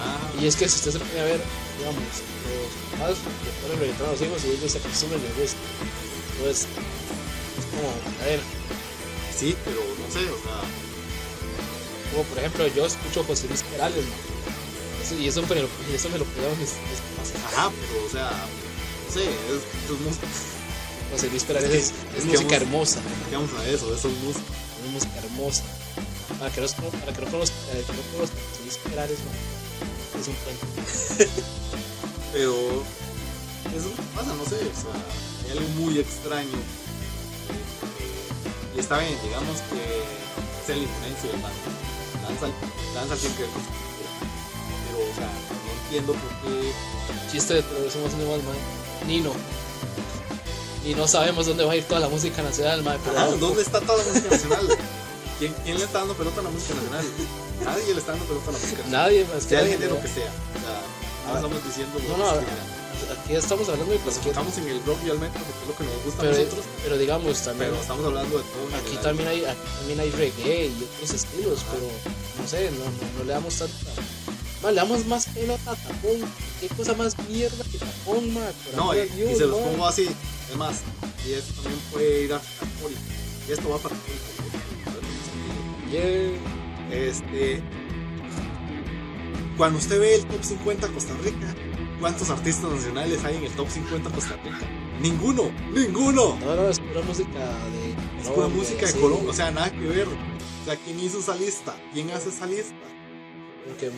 Ah, 0.00 0.40
Y 0.40 0.46
es 0.46 0.56
que 0.56 0.68
si 0.68 0.76
usted 0.76 0.92
se 0.92 0.98
pone 0.98 1.20
a 1.20 1.24
ver, 1.24 1.40
digamos, 1.78 2.02
los 2.02 2.98
papás 2.98 3.16
le 3.44 3.50
ponen 3.62 3.80
reggaetón 3.80 4.08
a 4.08 4.12
los 4.12 4.22
hijos 4.22 4.44
y 4.44 4.50
ellos 4.50 4.72
se 4.72 4.78
acostumbran 4.78 5.20
y 5.20 5.24
les 5.24 5.36
gusta. 5.38 5.58
Entonces, 6.36 6.66
es 7.58 7.64
como, 7.70 7.88
a 8.22 8.24
ver, 8.26 8.40
sí, 9.36 9.56
pero 9.64 9.80
no 9.80 10.12
sé, 10.12 10.30
o 10.30 10.38
sea, 10.42 10.60
como 12.12 12.24
por 12.24 12.38
ejemplo, 12.38 12.66
yo 12.68 12.86
escucho 12.86 13.24
José 13.24 13.48
Luis 13.48 13.62
Perales, 13.62 14.04
y 15.18 15.28
eso 15.28 15.42
me 15.42 15.54
lo, 15.56 15.68
y 15.90 15.94
eso 15.94 16.08
me 16.10 16.18
lo 16.18 16.24
mis, 16.24 16.58
mis 16.60 17.00
papás. 17.00 17.54
ajá, 17.54 17.70
pero, 17.70 18.06
o 18.06 18.10
sea, 18.10 18.30
no 18.30 19.12
sé, 19.12 19.22
es, 19.24 19.90
es 19.90 20.00
música. 20.00 20.26
José 21.14 21.28
Luis 21.30 21.44
Perales 21.44 21.70
Es 21.70 21.92
es, 22.18 22.24
música 22.24 22.42
vamos- 22.44 22.52
hermosa, 22.62 23.00
Digamos 23.26 23.50
a 23.54 23.68
eso, 23.68 23.94
eso 23.94 24.08
es 24.08 24.14
música. 24.22 24.44
es 24.84 24.90
música 24.92 25.18
hermosa. 25.18 25.62
Para 26.38 26.50
que 26.52 26.60
no, 26.60 26.66
para 27.00 27.12
que 27.12 27.20
no 27.24 27.30
conozcan, 27.30 27.58
no 27.78 27.84
conozcan 28.16 28.40
José 28.50 28.62
Luis 28.64 28.76
Perales, 28.78 29.18
¿no? 29.24 29.30
es 30.20 30.28
un 30.28 30.34
cuento. 30.44 30.66
Pero 32.32 32.54
eso 33.76 33.88
pasa, 34.14 34.32
no 34.34 34.44
sé, 34.44 34.56
o 34.56 34.80
sea, 34.80 34.94
hay 35.44 35.50
algo 35.58 35.68
muy 35.80 35.98
extraño. 35.98 36.50
eh, 36.50 36.52
y 38.76 38.80
está 38.80 38.98
bien, 38.98 39.16
digamos 39.22 39.60
que 39.70 39.82
es 40.62 40.68
el 40.76 40.82
influencio 40.82 41.30
del. 41.30 41.40
Danza, 42.22 42.46
danza 42.94 43.16
tiene 43.16 43.34
que 43.36 43.42
ver. 43.42 43.50
Pero, 44.86 44.98
o 45.10 45.14
sea, 45.14 45.28
no 45.28 45.70
entiendo 45.84 46.12
por 46.14 46.30
qué. 46.42 46.52
Chiste 47.30 47.52
de 47.54 47.62
más 47.62 48.26
más, 48.26 48.42
man. 48.44 48.56
Nino. 49.06 49.32
Y 50.84 50.94
no 50.94 51.08
sabemos 51.08 51.46
dónde 51.46 51.64
va 51.64 51.72
a 51.72 51.76
ir 51.76 51.84
toda 51.84 52.00
la 52.00 52.08
música 52.08 52.42
nacional, 52.42 52.82
man. 52.82 52.98
Pero 53.04 53.18
Ah, 53.18 53.28
¿Dónde 53.40 53.62
está 53.62 53.80
toda 53.80 53.98
la 53.98 54.04
música 54.12 54.28
nacional? 54.30 54.68
¿Quién, 55.38 55.54
¿Quién 55.64 55.78
le 55.78 55.84
está 55.84 55.98
dando 56.00 56.14
pelota 56.14 56.40
a 56.40 56.44
la 56.44 56.50
música 56.50 56.74
nacional? 56.74 57.04
Nadie 57.64 57.94
le 57.94 58.00
está 58.00 58.12
dando 58.12 58.26
pelota 58.26 58.50
a 58.50 58.52
la 58.52 58.58
música 58.58 58.78
nacional. 58.82 59.02
nadie 59.02 59.24
más 59.24 59.42
que 59.44 59.48
Sea 59.48 59.58
nadie, 59.60 59.72
género 59.72 59.94
¿no? 59.96 60.02
que 60.02 60.08
sea. 60.08 60.30
O 60.30 60.60
sea, 60.60 61.30
no 61.32 61.34
estamos 61.36 61.64
diciendo. 61.64 61.98
No, 62.08 62.16
no, 62.18 62.24
Aquí 63.04 63.34
estamos 63.34 63.68
hablando 63.68 63.92
de 63.92 63.98
cualquier. 63.98 64.26
enfocamos 64.28 64.58
en 64.58 64.68
el 64.68 64.76
y 65.06 65.10
al 65.10 65.18
metal 65.18 65.42
porque 65.42 65.60
es 65.62 65.68
lo 65.68 65.76
que 65.76 65.84
nos 65.84 66.04
gusta 66.04 66.20
a 66.22 66.24
Pero, 66.24 66.36
nosotros. 66.38 66.64
pero 66.84 66.98
digamos, 66.98 67.38
también. 67.42 67.70
Pero 67.70 67.80
estamos 67.82 68.04
hablando 68.06 68.38
de 68.38 68.44
todo. 68.44 68.76
Aquí 68.80 68.96
también 69.02 69.28
hay, 69.28 69.44
aquí 69.44 69.60
también 69.78 70.00
hay 70.00 70.10
reggae 70.10 70.66
y 70.66 70.88
otros 70.94 71.10
estilos, 71.12 71.58
pero 71.72 71.86
no 72.40 72.48
sé, 72.48 72.70
no, 72.70 72.84
no, 72.84 73.18
no 73.18 73.24
le 73.24 73.32
damos 73.32 73.54
tanta. 73.58 73.74
Man, 74.64 74.74
le 74.74 74.80
damos 74.80 75.06
más 75.06 75.26
pelota 75.26 75.72
a 75.72 75.76
tapón. 75.76 76.20
¿Qué 76.60 76.68
cosa 76.68 76.94
más 76.94 77.16
mierda 77.28 77.62
que 77.70 77.78
tapón, 77.78 78.32
man? 78.32 78.52
Por 78.64 78.74
No, 78.76 78.94
y, 78.94 78.98
a 78.98 79.04
Dios, 79.04 79.32
y 79.32 79.34
se 79.36 79.46
los 79.46 79.60
man. 79.60 79.70
pongo 79.70 79.86
así. 79.86 80.08
Es 80.50 80.56
más, 80.56 80.82
y 81.26 81.32
esto 81.32 81.62
también 81.62 81.82
puede 81.92 82.24
ir 82.24 82.32
a 82.32 82.38
Capori. 82.38 82.94
Y 83.48 83.52
esto 83.52 83.68
va 83.68 83.78
para 83.78 83.94
Yeah. 85.90 86.32
Este. 86.90 87.62
Cuando 89.56 89.78
usted 89.78 90.00
ve 90.00 90.16
el 90.16 90.26
top 90.26 90.42
50 90.42 90.88
Costa 90.88 91.14
Rica, 91.22 91.54
¿cuántos 92.00 92.30
artistas 92.30 92.70
nacionales 92.70 93.24
hay 93.24 93.36
en 93.36 93.44
el 93.44 93.52
top 93.52 93.68
50 93.68 94.10
Costa 94.10 94.36
Rica? 94.42 94.58
Ninguno, 95.00 95.52
ninguno. 95.72 96.36
No, 96.40 96.56
no, 96.56 96.68
es 96.68 96.80
pura 96.80 97.02
música 97.02 97.38
de. 97.38 97.90
Es 98.20 98.28
pura 98.28 98.34
Colombia, 98.34 98.56
música 98.58 98.86
de 98.86 98.92
sí, 98.92 98.98
Colombia, 98.98 99.30
o 99.30 99.34
sea, 99.34 99.50
nada 99.50 99.70
que 99.70 99.86
ver. 99.86 100.08
O 100.08 100.64
sea, 100.64 100.76
¿quién 100.76 100.98
hizo 100.98 101.18
esa 101.18 101.36
lista? 101.36 101.76
¿Quién 101.92 102.10
hace 102.10 102.30
esa 102.30 102.46
lista? 102.46 102.74
Porque, 103.66 103.90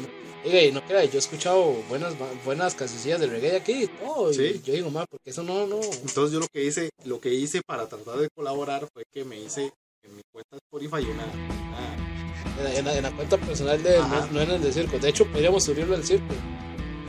oiga, 0.45 0.63
y 0.63 0.73
no 0.73 0.81
crea, 0.85 1.05
yo 1.05 1.15
he 1.15 1.19
escuchado 1.19 1.73
buenas, 1.89 2.15
buenas 2.45 2.75
cancioncillas 2.75 3.21
de 3.21 3.27
reggae 3.27 3.57
aquí. 3.57 3.89
Sí. 4.33 4.43
Y 4.43 4.63
yo 4.63 4.73
digo, 4.75 4.91
más, 4.91 5.07
porque 5.11 5.31
eso 5.31 5.43
no, 5.43 5.67
no. 5.67 5.81
Entonces 5.83 6.33
yo 6.33 6.41
lo 6.41 6.47
que 6.53 6.65
hice, 6.65 6.91
lo 7.05 7.21
que 7.21 7.33
hice 7.35 7.61
para 7.67 7.89
tratar 7.89 8.19
de 8.19 8.29
colaborar 8.35 8.87
fue 8.93 9.05
que 9.13 9.25
me 9.25 9.39
hice 9.41 9.73
en 10.05 10.15
mi 10.17 10.23
cuenta 10.33 10.51
de 10.57 10.59
Spotify 10.59 11.11
una, 11.11 11.25
una 11.25 12.59
En 12.59 12.65
la, 12.65 12.75
en 12.79 12.85
la- 12.85 12.97
en 12.97 13.03
la 13.03 13.11
cuenta 13.11 13.37
personal 13.39 13.83
de 13.83 13.99
no, 13.99 14.27
no 14.29 14.41
en 14.41 14.51
el 14.53 14.63
del 14.63 14.73
circo. 14.73 14.99
De 14.99 15.09
hecho, 15.09 15.27
podríamos 15.27 15.65
subirlo 15.65 15.95
al 15.97 16.05
circo. 16.05 16.33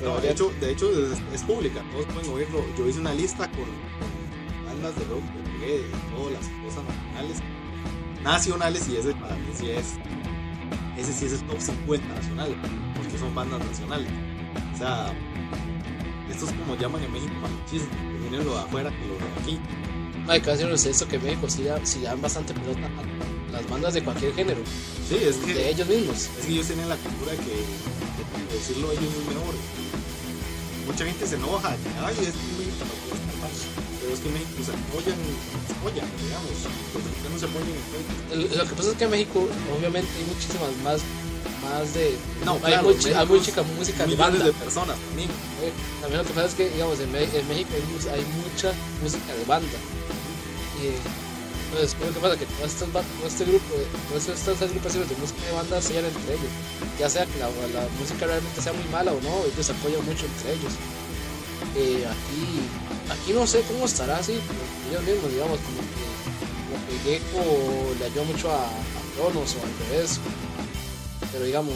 No, 0.01 0.09
de 0.09 0.11
habría- 0.13 0.31
hecho, 0.31 0.51
de 0.59 0.71
hecho 0.71 0.89
es, 0.91 1.17
es 1.33 1.43
pública, 1.43 1.83
todos 1.91 2.05
pueden 2.07 2.29
oírlo. 2.31 2.63
Yo 2.77 2.87
hice 2.87 2.99
una 2.99 3.13
lista 3.13 3.49
con, 3.51 3.65
con 3.65 4.65
bandas 4.65 4.95
de 4.97 5.05
rock, 5.05 5.23
de 5.23 5.51
reggae, 5.59 5.77
de 5.77 5.89
todas 6.15 6.33
las 6.33 6.47
cosas 6.65 6.83
nacionales, 6.85 7.37
nacionales, 8.23 8.87
y 8.89 8.97
ese 8.97 9.13
para 9.13 9.35
mí 9.35 9.47
sí 9.55 9.69
es, 9.69 9.85
ese 10.97 11.13
sí 11.13 11.25
es 11.25 11.33
el 11.33 11.41
top 11.43 11.59
50 11.59 12.07
nacional, 12.13 12.55
porque 12.95 13.17
son 13.17 13.33
bandas 13.35 13.63
nacionales. 13.65 14.07
O 14.73 14.77
sea, 14.77 15.13
estos 16.31 16.51
como 16.51 16.75
llaman 16.75 17.03
en 17.03 17.11
México 17.13 17.33
machismo, 17.41 17.89
que 17.89 18.19
vienen 18.29 18.45
lo 18.45 18.53
de 18.55 18.59
afuera 18.61 18.89
que 18.89 19.05
lo 19.07 19.13
de 19.15 19.41
aquí. 19.41 19.59
Ay, 20.27 20.41
casi 20.41 20.65
no 20.65 20.77
sé 20.77 20.89
esto 20.89 21.07
que 21.07 21.17
México 21.19 21.49
sí, 21.49 21.63
da- 21.63 21.79
sí 21.85 22.01
dan 22.01 22.21
bastante 22.21 22.53
pelota 22.53 22.87
a 22.87 23.51
las 23.53 23.69
bandas 23.69 23.93
de 23.93 24.03
cualquier 24.03 24.33
género, 24.35 24.59
Sí, 25.07 25.15
es 25.21 25.39
de 25.45 25.53
que, 25.53 25.69
ellos 25.69 25.87
mismos. 25.87 26.17
es 26.37 26.45
que 26.45 26.51
ellos 26.51 26.67
tienen 26.67 26.89
la 26.89 26.97
cultura 26.97 27.31
de 27.31 27.37
que 27.37 27.51
de 27.55 28.53
decirlo 28.53 28.91
ellos 28.91 29.03
es 29.07 29.27
mejor. 29.27 29.55
Mucha 30.85 31.05
gente 31.05 31.27
se 31.27 31.35
enoja, 31.35 31.69
que, 31.75 31.89
ay, 32.03 32.15
es 32.21 32.35
que 32.35 32.51
México 32.59 32.83
no 32.83 32.95
puede 33.07 33.21
estar 33.23 33.37
mal". 33.39 33.51
pero 34.01 34.13
es 34.13 34.19
que 34.19 34.29
México 34.29 34.59
se 34.67 34.71
apoyan, 34.71 35.19
se 35.67 35.73
apoyan, 35.73 36.07
digamos, 36.23 36.51
se 37.39 37.47
Lo 38.57 38.63
que 38.67 38.75
pasa 38.75 38.89
es 38.91 38.97
que 38.97 39.03
en 39.05 39.11
México, 39.11 39.47
obviamente, 39.77 40.09
hay 40.17 40.25
muchísimas 40.25 40.71
más, 40.83 40.99
más 41.63 41.93
de. 41.93 42.15
No, 42.45 42.53
hay, 42.63 42.73
claro, 42.73 42.91
en 42.91 43.17
hay 43.17 43.25
mucha 43.25 43.63
música 43.63 44.05
de 44.05 44.15
banda. 44.15 44.45
de 44.45 44.53
personas 44.53 44.97
también. 45.09 45.29
Eh, 45.61 45.71
También 46.01 46.21
lo 46.21 46.27
que 46.27 46.33
pasa 46.33 46.47
es 46.47 46.53
que, 46.55 46.69
digamos, 46.69 46.99
en, 46.99 47.11
México 47.11 47.69
hay, 48.11 48.25
mucha 48.43 48.71
música 49.01 49.33
de 49.33 49.45
banda. 49.45 49.77
Y, 50.81 50.93
entonces, 51.67 51.95
¿qué 51.99 52.03
es 52.03 52.07
lo 52.09 52.13
que 52.15 52.19
pasa? 52.21 52.37
Que 52.37 52.45
todas 52.45 52.71
estas, 52.71 52.93
ba- 52.93 53.03
todo 53.03 53.27
este 53.27 53.43
grupo, 53.45 53.75
de- 53.75 53.87
todas 54.07 54.29
estas 54.29 54.61
agrupaciones 54.61 55.09
de 55.09 55.15
música 55.17 55.41
de 55.45 55.51
banda 55.51 55.81
se 55.81 55.97
hallan 55.97 56.05
entre 56.15 56.33
ellos. 56.35 56.51
Ya 56.99 57.09
sea 57.09 57.25
que 57.25 57.37
la, 57.39 57.47
la 57.49 57.83
música 57.99 58.25
realmente 58.25 58.61
sea 58.61 58.73
muy 58.73 58.85
mala 58.91 59.11
o 59.11 59.19
no, 59.21 59.43
ellos 59.45 59.65
se 59.65 59.71
apoyan 59.73 60.03
mucho 60.05 60.25
entre 60.25 60.53
ellos. 60.53 60.73
Eh, 61.75 62.05
aquí, 62.07 62.41
aquí 63.11 63.33
no 63.33 63.45
sé 63.45 63.61
cómo 63.67 63.85
estará 63.85 64.17
así, 64.17 64.33
ellos 64.89 65.03
mismos, 65.03 65.31
digamos, 65.31 65.59
como 65.59 65.81
Gecko 67.03 67.95
le 67.99 68.05
ayudó 68.05 68.25
mucho 68.25 68.51
a, 68.51 68.65
a 68.65 69.01
Cronos 69.15 69.55
o 69.55 69.63
al 69.63 69.89
revés. 69.89 70.19
Pero 71.31 71.45
digamos, 71.45 71.73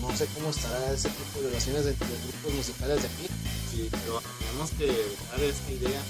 no 0.00 0.16
sé 0.16 0.26
cómo 0.34 0.50
estará 0.50 0.92
ese 0.92 1.08
tipo 1.08 1.40
de 1.42 1.48
relaciones 1.48 1.86
entre 1.86 2.08
los 2.08 2.18
grupos 2.22 2.54
musicales 2.54 3.02
de 3.02 3.08
aquí. 3.08 3.26
Sí, 3.70 3.88
pero 3.90 4.20
tenemos 4.38 4.70
que 4.72 4.86
dejar 4.86 5.40
esta 5.40 5.70
idea 5.72 6.00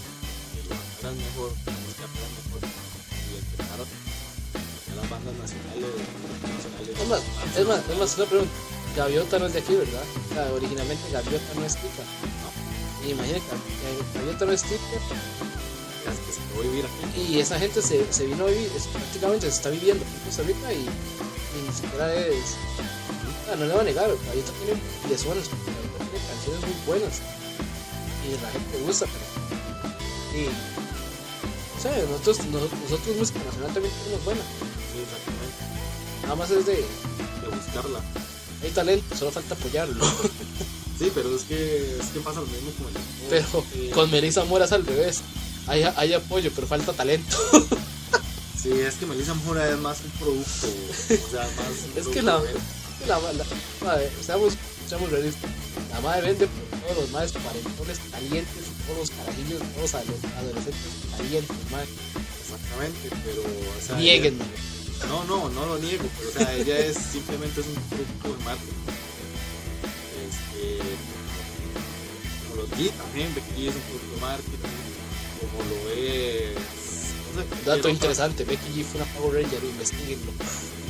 que 0.53 0.69
lo 0.69 0.75
hagan 0.75 1.17
mejor, 1.19 1.53
tenemos 1.65 1.95
que 1.95 2.05
hacer 2.05 2.27
mejor 2.43 2.61
y 2.63 3.39
empezar 3.39 3.81
a 3.81 4.95
las 4.97 5.11
bandas 5.11 5.35
nacionales, 5.41 5.93
nacionales. 6.43 7.01
Es 7.01 7.09
más, 7.09 7.23
es 7.57 7.67
más, 7.67 7.81
es 7.89 7.99
más, 7.99 8.17
una 8.19 8.27
pregunta. 8.27 8.53
Gaviota 8.97 9.39
no 9.39 9.47
es 9.47 9.53
de 9.55 9.59
aquí, 9.61 9.75
¿verdad? 9.75 10.03
O 10.31 10.35
sea, 10.35 10.53
originalmente 10.53 11.11
Gaviota 11.11 11.55
no 11.55 11.65
es 11.65 11.75
tica. 11.77 12.05
Y 13.07 13.11
imagínate, 13.13 13.41
Gav- 13.41 14.15
Gaviota 14.21 14.45
no 14.45 14.53
es 14.53 14.63
tica. 14.63 14.99
Que 16.03 16.33
se 16.33 16.69
vivir 16.69 16.85
aquí. 16.85 17.21
Y 17.33 17.39
esa 17.41 17.59
gente 17.59 17.81
se, 17.83 18.13
se 18.13 18.27
vino 18.27 18.45
a 18.45 18.49
vivir, 18.49 18.71
es- 18.77 18.87
prácticamente 18.89 19.49
se 19.51 19.57
está 19.57 19.71
viviendo 19.71 20.05
aquí 20.05 20.15
en 20.15 20.25
Costa 20.25 20.43
Rica 20.43 20.73
y, 20.73 20.77
y 20.83 21.69
ni 21.69 21.73
siquiera 21.75 22.15
es. 22.15 22.57
Ah, 23.51 23.57
no 23.57 23.65
le 23.67 23.73
voy 23.73 23.81
a 23.81 23.85
negar, 23.85 24.09
Gaviota 24.09 24.53
tiene 24.65 24.81
piezones, 25.07 25.49
Gaviota 25.49 26.05
tiene 26.11 26.27
canciones 26.27 26.61
muy 26.63 26.87
buenas. 26.87 27.15
Y 28.27 28.43
la 28.43 28.51
gente 28.51 28.79
gusta, 28.87 29.07
pero. 29.07 30.41
Y. 30.43 30.47
O 31.79 31.83
sea, 31.83 31.99
nosotros, 32.11 32.39
nos- 32.47 32.73
nosotros 32.83 33.17
música 33.17 33.39
nacional 33.45 33.73
también 33.75 33.95
tenemos 34.05 34.25
buena. 34.25 34.41
Sí, 34.93 34.99
exactamente. 35.03 35.61
Nada 36.23 36.35
más 36.37 36.51
es 36.51 36.67
de. 36.67 36.75
De 36.77 37.49
buscarla. 37.57 38.01
Hay 38.63 38.71
talento, 38.71 39.17
solo 39.17 39.31
falta 39.31 39.55
apoyarlo. 39.55 40.05
Sí, 40.99 41.11
pero 41.13 41.35
es 41.35 41.43
que, 41.45 41.97
es 41.99 42.07
que 42.13 42.21
pasa 42.21 42.39
lo 42.41 42.47
mismo 42.47 42.71
con 42.79 42.87
el 42.87 42.93
Pero 43.29 43.65
eh, 43.75 43.91
con 43.93 44.09
Melissa 44.11 44.45
Mora 44.45 44.67
al 44.71 44.87
revés. 44.87 45.21
Hay, 45.67 45.83
hay 45.97 46.13
apoyo, 46.15 46.51
pero 46.55 46.67
falta 46.67 46.93
talento. 46.93 47.37
Sí, 48.63 48.71
es 48.71 48.95
que 48.95 49.07
Melissa 49.07 49.35
Mora 49.35 49.69
es 49.69 49.77
más 49.79 49.99
un 50.05 50.11
producto, 50.13 50.69
o 50.69 51.31
sea, 51.33 51.43
más. 51.43 51.97
Es 51.97 52.07
que 52.07 52.23
la, 52.23 52.39
de- 52.39 52.53
es 52.53 52.57
que 53.01 53.07
la, 53.09 53.19
la, 53.19 53.45
madre, 53.85 54.09
seamos, 54.25 54.53
seamos 54.89 55.11
realistas. 55.11 55.51
La 55.91 56.01
madre 56.01 56.29
vende 56.29 56.47
por 56.47 56.79
todos 56.79 56.97
los 57.03 57.11
más 57.11 57.33
cuarentones 57.33 57.99
calientes, 58.13 58.63
todos 58.87 58.99
los 59.01 59.11
carajillos, 59.11 59.59
todos 59.75 59.83
los 59.83 59.95
ado- 59.95 60.39
adolescentes 60.39 60.93
calientes, 61.17 61.57
madre. 61.73 61.89
Exactamente, 62.41 63.11
pero. 63.25 63.43
O 63.43 63.85
sea, 63.85 63.97
Nieguenme. 63.97 64.45
ella- 64.45 65.07
No, 65.09 65.25
no, 65.25 65.49
no 65.49 65.67
lo 65.67 65.79
niego, 65.81 66.05
pero 66.17 66.31
o 66.31 66.33
sea, 66.33 66.55
ella 66.55 66.79
es 66.79 66.97
simplemente 66.97 67.63
es 67.63 67.67
un 67.67 67.75
producto 67.91 68.29
de 68.39 68.45
marketing. 68.45 68.79
Este. 70.23 70.79
Como 72.49 72.63
los 72.63 72.71
G 72.79 72.91
también, 72.93 73.35
Becky 73.35 73.67
es 73.67 73.75
un 73.75 73.83
producto 73.83 74.15
de 74.15 74.21
marketing, 74.21 74.79
como 75.51 75.63
lo 75.69 75.91
es. 75.93 76.55
No 77.35 77.43
sé, 77.43 77.47
Dato 77.65 77.89
interesante, 77.89 78.45
Becky 78.45 78.69
G 78.75 78.85
fue 78.85 79.01
una 79.01 79.11
Power 79.15 79.43
Ranger, 79.43 79.65
investiguenlo. 79.65 80.33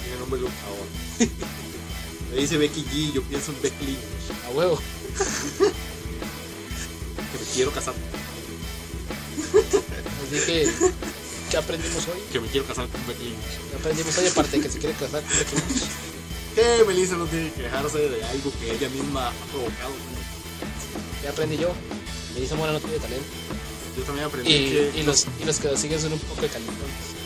Tiene 0.03 0.19
nombre 0.19 0.41
luchador. 0.41 0.87
Me 2.33 2.37
dice 2.41 2.57
Becky 2.59 2.83
G, 2.85 3.13
yo 3.13 3.23
pienso 3.23 3.53
en 3.53 3.63
Becky 3.63 3.85
Lynch, 3.87 4.47
A 4.47 4.51
huevo. 4.51 4.81
que 7.17 7.39
me 7.39 7.45
quiero 7.55 7.71
casar, 7.73 7.95
Así 9.55 10.47
que, 10.47 10.69
¿qué 11.51 11.57
aprendimos 11.57 12.09
hoy? 12.09 12.21
que 12.33 12.41
me 12.41 12.49
quiero 12.49 12.67
casar 12.67 12.89
con 12.89 13.07
Becky 13.07 13.25
Lynch. 13.25 13.71
¿Qué 13.71 13.77
aprendimos 13.77 14.19
hoy 14.19 14.27
aparte 14.27 14.57
de 14.57 14.63
que 14.63 14.69
se 14.71 14.79
quiere 14.79 14.95
casar 14.95 15.23
con 15.23 15.31
Becky 15.39 15.55
Lynch? 15.57 15.85
Que 16.55 16.85
Melissa 16.87 17.17
no 17.17 17.27
tiene 17.27 17.51
que 17.53 17.63
quejarse 17.63 17.99
de 17.99 18.25
algo 18.25 18.53
que 18.59 18.73
ella 18.75 18.89
misma 18.91 19.29
ha 19.29 19.33
provocado. 19.51 19.93
¿Qué 21.23 21.29
aprendí 21.29 21.57
yo? 21.57 21.73
Melissa 22.35 22.57
Mora 22.57 22.73
no 22.73 22.81
tiene 22.81 22.99
talento. 22.99 23.25
Yo 23.97 24.03
también 24.05 24.27
aprendí 24.27 24.51
Y, 24.51 24.71
que. 24.71 25.01
y, 25.01 25.03
los, 25.03 25.27
y 25.41 25.45
los 25.45 25.59
que 25.59 25.69
lo 25.69 25.77
siguen 25.77 26.01
son 26.01 26.13
un 26.15 26.19
poco 26.21 26.41
de 26.43 26.49
calentón. 26.49 26.75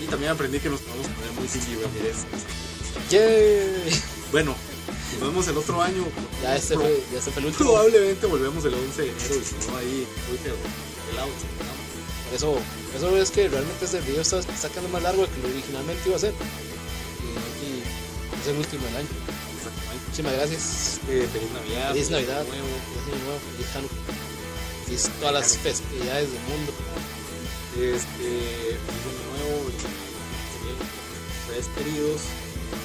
y 0.02 0.06
también 0.06 0.32
aprendí 0.32 0.58
que 0.58 0.68
nos 0.68 0.80
podemos 0.80 1.06
poner 1.08 1.32
muy 1.32 1.46
Ramírez. 1.82 2.16
¡Yay! 3.10 4.02
Bueno, 4.32 4.54
nos 5.20 5.28
vemos 5.28 5.48
el 5.48 5.56
otro 5.58 5.80
año. 5.80 6.04
Ya 6.42 6.56
este 6.56 6.74
fue, 6.74 7.02
ya 7.12 7.18
este 7.18 7.30
fue 7.30 7.40
el 7.42 7.46
último. 7.48 7.70
Probablemente 7.70 8.26
volvemos 8.26 8.64
el 8.64 8.74
11 8.74 9.02
de 9.02 9.08
enero 9.10 9.34
y 9.36 9.44
si 9.44 9.68
no 9.70 9.76
ahí, 9.76 10.06
uy, 10.32 10.38
pero 10.42 10.56
el 11.12 11.18
out. 11.18 11.30
Por 12.26 12.34
eso, 12.34 12.52
por 12.52 12.96
eso 12.96 13.16
es 13.16 13.30
que 13.30 13.48
realmente 13.48 13.84
este 13.84 14.00
video 14.00 14.22
está, 14.22 14.40
está 14.40 14.68
quedando 14.68 14.88
más 14.90 15.02
largo 15.02 15.22
de 15.22 15.28
que 15.28 15.40
lo 15.42 15.48
originalmente 15.48 16.02
iba 16.08 16.16
a 16.16 16.20
ser. 16.20 16.32
Y, 17.22 17.64
y 17.64 17.82
es 18.42 18.48
el 18.48 18.56
último 18.56 18.84
del 18.86 18.96
año. 18.96 19.08
Muchísimas 20.06 20.32
gracias. 20.32 21.00
Eh, 21.08 21.28
feliz 21.32 21.50
Navidad. 21.52 21.92
Feliz 21.92 22.10
Navidad. 22.10 22.44
Feliz 22.44 23.76
Hanukkah. 23.76 24.25
Todas 25.20 25.34
las 25.34 25.58
festividades 25.58 26.30
del 26.32 26.40
mundo. 26.42 26.72
Este, 27.74 28.78
año 28.78 29.12
nuevo. 29.36 29.70
Tres 31.48 31.66
queridos. 31.76 32.20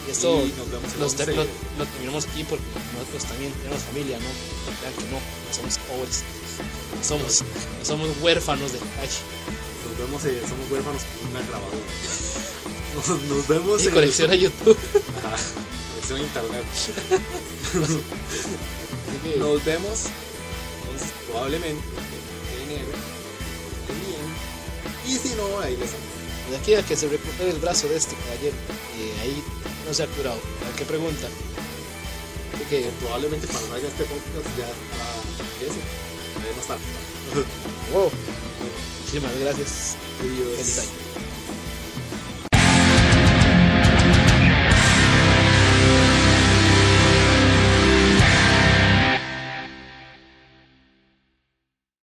Y 0.08 0.12
esto 0.12 0.44
Y 0.46 0.54
nos 0.58 0.70
vemos 0.72 0.94
el 0.94 1.00
los 1.00 1.12
11. 1.14 1.26
te- 1.26 1.34
lo, 1.36 1.44
lo 1.44 1.86
terminamos 1.86 2.26
aquí 2.26 2.44
porque 2.44 2.64
nosotros 2.98 3.24
también 3.26 3.52
tenemos 3.54 3.82
familia, 3.84 4.18
¿no? 4.20 4.26
No 4.26 4.78
crean 4.80 4.94
que 4.94 5.04
no, 5.06 5.18
no 5.20 5.54
somos 5.56 5.78
pobres. 5.88 6.24
No 6.98 7.04
somos, 7.04 7.42
no 7.80 7.86
somos 7.86 8.10
huérfanos 8.22 8.72
de 8.74 8.80
calle. 8.80 9.22
Nos 9.88 9.98
vemos, 10.00 10.26
eh, 10.26 10.42
somos 10.48 10.72
huérfanos 10.72 11.02
con 11.22 11.30
una 11.32 11.42
grabadora. 11.48 11.78
Nos, 12.92 13.08
nos 13.08 13.48
vemos 13.48 13.82
Y 13.84 13.88
en 13.88 13.94
colecciona 13.94 14.36
YouTube. 14.36 14.78
Ajá, 15.24 15.38
conexión 15.94 16.20
a 16.20 16.24
internet. 16.24 16.64
Nos 19.40 19.64
vemos 19.66 20.00
probablemente 21.28 21.84
en 22.56 22.72
enero. 22.72 22.92
Bien. 24.08 25.16
Y 25.16 25.18
si 25.18 25.36
no, 25.36 25.60
ahí 25.60 25.78
les 25.78 25.92
de 26.52 26.58
aquí 26.58 26.74
a 26.76 26.84
que 26.84 26.98
se 26.98 27.08
recupere 27.08 27.52
el 27.52 27.60
brazo 27.60 27.88
de 27.88 27.96
este 27.96 28.16
caballero, 28.16 28.56
eh, 29.00 29.22
ahí 29.22 29.44
no 29.88 29.94
se 29.94 30.04
ha 30.04 30.08
curado. 30.08 30.38
¿A 30.38 30.76
qué 30.78 30.84
pregunta? 30.84 31.28
Que, 32.70 32.90
probablemente 33.02 33.48
cuando 33.48 33.68
salga 33.68 33.88
este 33.88 34.04
podcast 34.04 34.58
ya 34.58 34.68
estará 34.68 35.12
eso. 35.62 35.82
Ya 36.40 36.56
no 36.56 36.62
está. 36.62 36.78
wow. 37.94 38.12
Muchísimas 39.02 39.40
gracias. 39.40 39.96
Adiós. 40.22 40.58
Feliz 40.58 40.80
año. 40.80 41.21